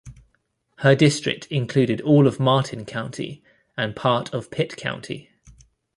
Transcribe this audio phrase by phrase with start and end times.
[0.77, 3.43] Her district included all of Martin County
[3.77, 5.29] and part of Pitt County.